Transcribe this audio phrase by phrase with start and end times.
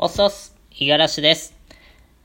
[0.00, 1.56] おっそす、いがらしです。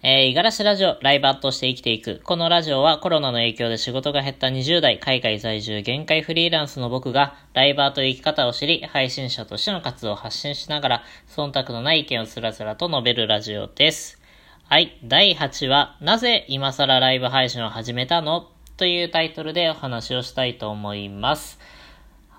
[0.04, 2.22] えー、いがらしラジオ、ライバーとして生きていく。
[2.24, 11.04] このラジオはコロナの影響で仕事が減った20代、海外在住、限界フリーランスの僕が、ライバーという生き方を知り、配信者としての活動を発信しながら、
[11.36, 14.22] 忖度のない意見をつらつらと述べるラジオです。
[14.66, 18.52] はい、第8話、なぜ今更ライブ配信を始めたの？
[18.78, 21.58] というタイトルでお話をしたいと思います。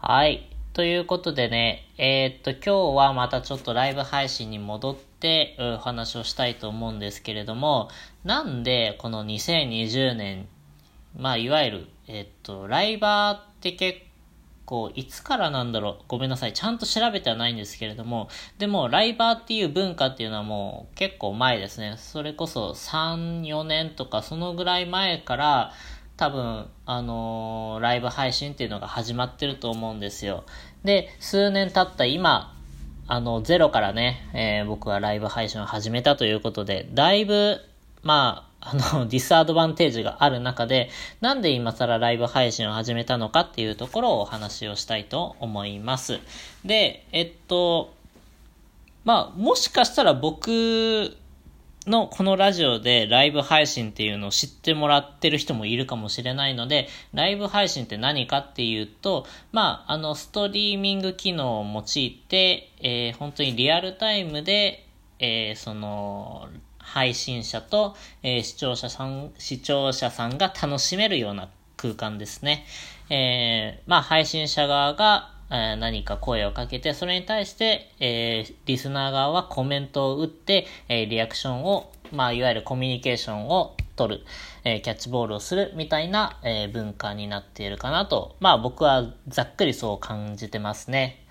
[0.00, 0.48] はい。
[0.74, 5.13] ということでね、えーっと、今日はまたちょっとライブ配信に戻って
[5.58, 7.88] お話をしたいと思うんですけれども、
[8.24, 10.48] なんでこの2020年、
[11.16, 14.00] まあ、いわゆる、えっと、ライバーって結
[14.64, 16.52] 構、いつからなんだろうごめんなさい。
[16.52, 21.94] ちゃんと調べてはないんですけれども、でも、ライバーっていう文化っていうのはもう結構前ですね。
[21.98, 25.72] それこそ3、4年とかそのぐらい前から、
[26.16, 30.44] 多分、あのーライブ配信っていうのが始まってると思うんですよ。
[30.84, 32.53] で、数年経った今、
[33.06, 37.60] あの、ゼロからね、えー僕はライブ配信を始めたということで、だいぶ、
[38.02, 40.88] まあ、 あの、ディスアドバンテージがある中で、
[41.20, 46.18] なんで今更ライブ配信を始めたのかっていうところをお話をしたいと思います。
[46.64, 47.92] で、えっと、
[49.04, 51.14] まあ、もしかしたら僕
[51.86, 64.86] のこのラジオでライブ配信っていうのを知ってもらってる人もいるかもしれないので、ライブ配信って何かっていうと、まあ、あの、ストリーミング機能を用いて、えー本当にリアルタイムで、
[65.18, 66.48] えーその、
[66.78, 72.64] 配信者と、えー視聴者さん、視聴者さんが楽しめるような空間ですね。
[73.10, 84.24] えーまあ、配信者側が、え何か声をかけて、それに対して、えーリスナー側はコメントを打って、えリアクションを、まあ、いわゆるコミュニケーションを取る、
[84.64, 91.24] えキャッチボールをするみたいな、え文化になっているかなと、まあ、僕はざっくりそう感じてますね。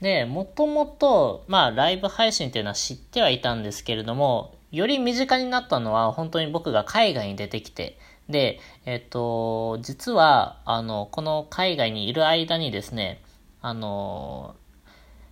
[0.00, 13.22] で、もともと、まあ、ライブ配信っていうのは知ってはいたんですけれども、より身近になったのは、本当に僕が海外に出てきて、で、えっと、実は、あの、この海外にいる間にですね、
[13.60, 14.54] あの、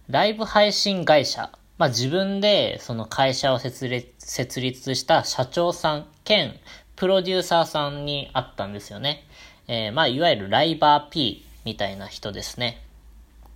[0.09, 6.59] ライブ配信会社、まあ、自分でその会社を設立設立した社長さん兼
[6.97, 9.25] プロデューサーさんに会ったんですよね。
[9.69, 12.83] えーまあ、いわゆるライバー P みたいな人ですね。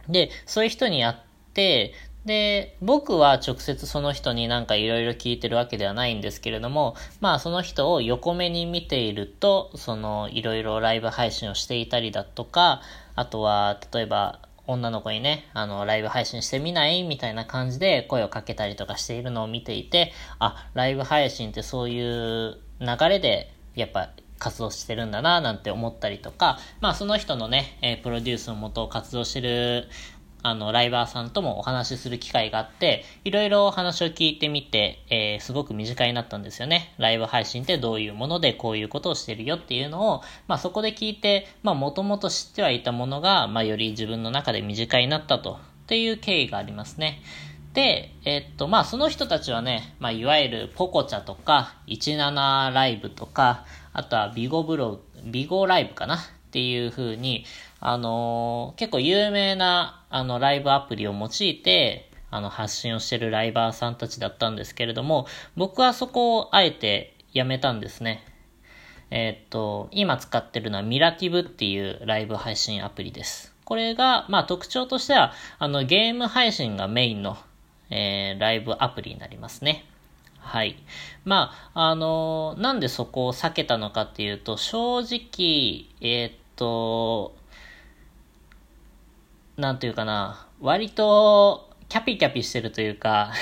[0.08, 1.14] で、そういう人に会っ
[1.54, 1.94] て、
[2.24, 12.82] で、僕は直接その人になんかいろいろ聞いてるわけではないんですけれども、まあその人を横目に見ていると、そのいろいろライブ配信をしていたりだとか、
[13.14, 17.02] あとは例えば女の子にね、あの、ライブ配信してみない？
[17.02, 29.88] みたいな感じで声をかけたりとかしているのを見ていて、あ、ライブ配信ってそういう流れで、やっぱ活動してるんだななんて思ったりとか、まあその人のね、えープロデュースのもと活動してる
[30.42, 36.94] あの、ライバーさんともお話しする機会があって、いろいろお話を聞いてみて、えーすごく身近になったんですよね。
[36.98, 45.56] ライブ配信ってどういうものでこういうことをしてるよっていうのを、まあそこで聞いて、まあもともと知ってはいたものが、まあより自分の中で身近になったと、っ
[45.86, 47.20] ていう経緯がありますね。
[47.72, 56.18] で、えっと、まあその人たちはね、まあいわゆるポコチャとか、17ライブとか、あとはビゴブログ、ビゴライブかな
[56.50, 57.44] っていう風に、
[57.78, 68.24] あのー結構有名な、あの、ライブアプリを用いて、あの、発信をしてるライバーさんたちだったんですけれども、僕はそこをあえてやめたんですね。
[69.12, 73.54] えーっと、今使ってるのはミラティブっていうライブ配信アプリです。
[73.64, 77.36] これが、まあ特徴としては、あの、ゲーム配信がメインの、
[77.90, 79.84] えーライブアプリになりますね。
[80.40, 80.76] はい。
[81.24, 87.34] まあ、あのなんでそこを避けたのかっていうと、正直、えーっと、
[89.56, 93.32] なんていうかな、割と、キャピキャピしてるというか、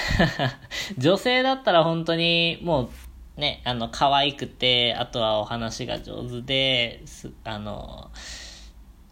[0.97, 7.03] 女性だったら本当にもうね、あの、可愛くて、あとはお話が上手で、
[7.45, 8.11] あの、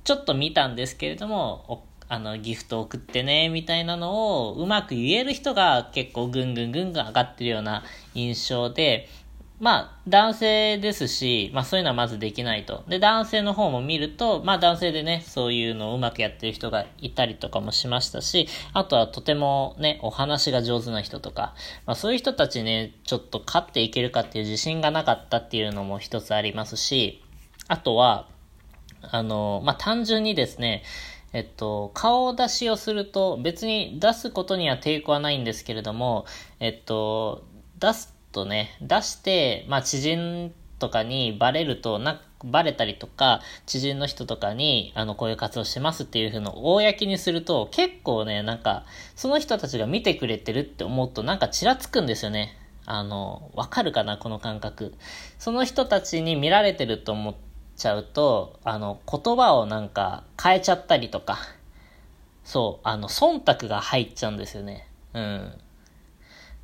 [0.05, 7.83] ちょっと見たんですけれども、あの、ギフト送ってね、みたいなのをうまく言える人が結構ぐんぐんぐんぐん上がってるような
[8.15, 9.09] 印象で、
[9.59, 12.85] まあ、男性ですし、まあそういうのはまずできないと。
[12.89, 21.55] で、男性の方も見ると、まあ男性でね、そういうのをうまくやってる人がいたりとかもしましたし、あとはとてもね、お話が上手な人とか、
[21.87, 27.23] まあそういう人たちね、ちょっと勝っていけるかっていう自信がなかったっていうのも一つありますし、
[27.69, 28.29] あとは、
[29.01, 30.83] あの、まあ、単純にですね、
[31.33, 36.27] えっと、顔出しをすると、別に出すことには抵抗はないんですけれども、
[36.61, 37.45] えっと、
[37.79, 48.85] 出すとね、出して、まあ、知人とかにバレると、な、バレたりとか、知人の人とかに、あの、こういう活動してますっていう風の公にすると、結構ね、なんか、
[49.15, 52.59] その人たちが見てくれてるって思うと、なんかちらつくんですよね。
[52.85, 54.95] あの、わかるかなこの感覚。
[55.39, 57.35] その人たちに見られてると思っ
[57.79, 61.39] ちゃうと、あの、言葉をなんか変えちゃったりとか、
[62.45, 64.87] そう、あの、忖度が入っちゃうんですよね。
[65.15, 65.61] うん。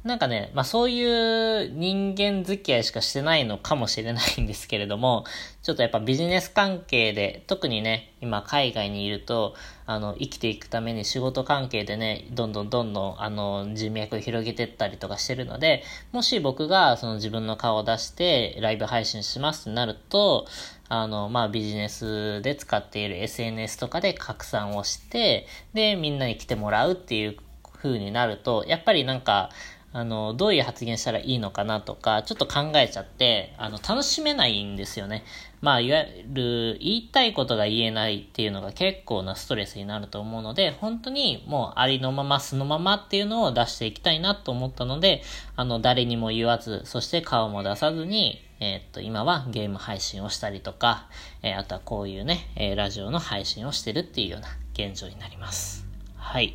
[0.04, 5.24] なんかね、まあそういう人間付き合いしかしてないのかもしれないんですけれども、
[5.62, 9.54] ちょっとやっぱビジネス関係で、特にね、今海外にいると、
[9.86, 20.48] あの、生きていくために仕事関係でね、どんどんどんどん、あの、人脈を広げてったりとかしてるので、もし僕がその自分の顔を出してライブ配信しますってなると、
[20.88, 27.36] あの、まあ、ビジネスで使っている SNS とかで拡散をして、で、みんなに来てもらうっていう
[27.78, 29.50] 風になると、やっぱりなんか、
[29.92, 35.24] あの、どういう発言したらいいのかなとか、ちょっと考えちゃって、あの、楽しめないんですよね。
[35.60, 45.22] まあ、いわゆる、言いたいことが言えないっていうのが結構なストレスになると思うので、本当にもうありのまま素のままっていうのを出していきたいなと思ったので、
[45.56, 51.08] あの、誰にも言わず、そして顔も出さずに、えー、っと、今はゲーム配信をしたりとか、
[51.42, 55.84] えー、あとはこういうね、えー、ラジオの配信をしてるっていうような現状になります。
[56.16, 56.54] はい。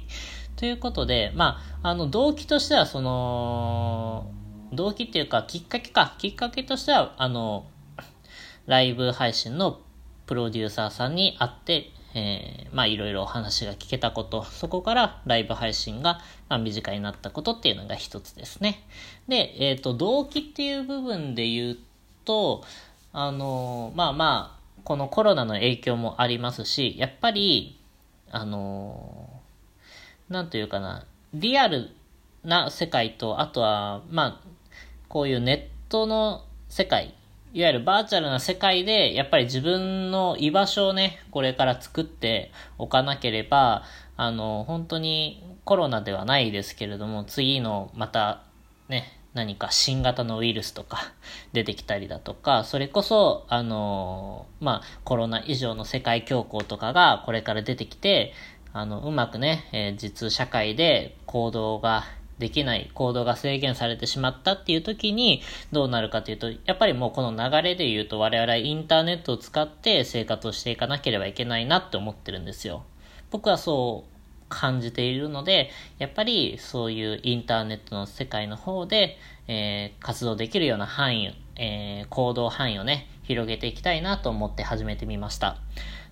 [0.57, 4.29] ということで、まあ、あの、動機としては、その、
[4.73, 6.15] 動機っていうか、きっかけか。
[6.17, 7.67] きっかけとしては、あの、
[8.65, 9.79] ライブ配信の
[10.25, 16.19] プロデューサーさんに会って、えー、まあいろいろお話が聞けたこと、そこからライブ配信が、
[16.49, 18.83] まあ、短になったことっていうのが一つですね。
[19.27, 21.77] で、えっ、ー、と、動機っていう部分で言う
[22.25, 22.63] と、
[23.13, 27.79] あの、まあまあ、このコロナの影響もありますし、やっぱり、
[28.31, 29.36] あの、
[30.29, 31.91] なんというかな、リアル
[32.43, 34.47] な世界と、あとは、まあ、
[35.07, 37.13] こういうネットの世界、
[37.53, 43.83] いわゆるバーチャルな世界で、やっぱり自分の居場所をね、これから作っておかなければ、
[44.17, 48.43] あの、本当にコロナではないですけれども、次のまた
[48.89, 51.13] ね、何か新型のウイルスとか
[51.53, 58.33] 出てきたりだとか、それこそ、あの、まあ、コロナ以上の世界恐慌とかがこれから出てきて、
[58.73, 62.03] あの、うまくね、えー、実社会で行動が
[62.39, 65.41] できない、行動が制限されてしまったっていう時に
[65.71, 72.83] どうなるかというと、やっぱりもうこの流れで言うと我々インターネットを使って生活をしていかなければいけないなって思ってるんですよ。
[73.31, 74.17] 僕はそう
[74.49, 79.17] 感じているので、やっぱりそういうインターネットの世界の方で、
[79.47, 85.57] えー、活動できるような範囲、えー、行動範囲をね、広げていきたいなと思って始めてみました。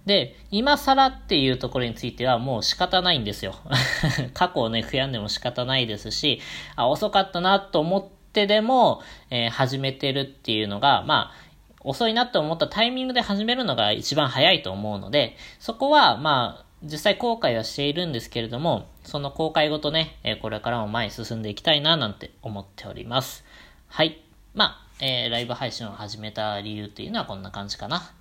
[0.06, 3.56] で、今更っていうところについてはもう仕方ないんですよ。
[4.34, 6.42] 過去をね、悔やんでも仕方ないですし、
[6.76, 9.02] あ、遅かったなと思ってでも、
[9.32, 11.46] えー、始めてるっていうのが、まあ、
[11.80, 23.44] 遅いなと思ったタイミングで始めるのが一番早いと思うので、そこは、まあ、実際後悔はしているんですけれども、その後悔ごとね、え、これからも前に進んでいきたいななんて思っております。
[23.88, 24.22] はい。
[24.54, 28.14] まあ、えー、ライブ配信を始めた理由っていうのはこんな感じかな。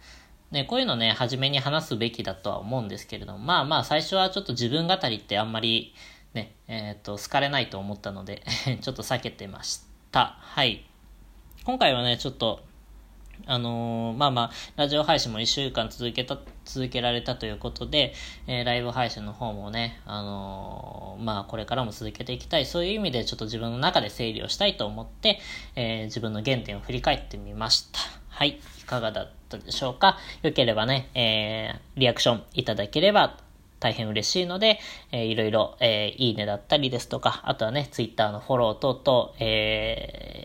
[0.51, 5.95] ね、こういうのね、初めに話すべきだとは思うんですけれども、まあまあ最初はちょっと自分語りってあんまり
[6.35, 8.43] ね、えっ、ー、と、好かれないと思ったので
[8.83, 10.37] ちょっと避けてました。
[10.39, 10.85] はい。
[11.65, 12.65] 今回はね、ちょっと、
[13.47, 18.15] あのー、まあまあ、ラジオ配信も1週間続けた、続けられたということで、
[18.47, 22.67] えー、ライブ配信の方もね、あのー、まあ、これからも続けていきたい。
[22.67, 25.41] そういう意味でちょっと自分の中で整理をしたいと思って、
[25.77, 28.01] え、自分の原点を振り返ってみました。
[28.29, 28.61] はい。
[28.81, 30.19] いかがだったでしょうか？
[30.43, 33.39] よければね、え、リアクションいただければ
[33.81, 34.79] 大変嬉しいので、
[35.13, 39.35] えー、いろいろ、えー、いいねだったりですとか、あとはね、ツイッターのフォロー等々、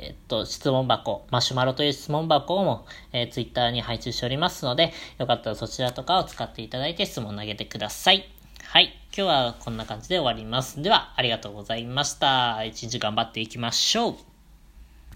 [0.01, 8.29] え、っと、質問箱、マシュマロという質問箱も、えー、ツイッターに配置しておりますので、よかったらそちらとかを使っていただいて質問投げてください。
[8.63, 8.93] はい。
[9.15, 10.81] 今日はこんな感じで終わります。
[10.81, 12.63] では、ありがとうございました。
[12.63, 14.28] 一日頑張っていきましょう。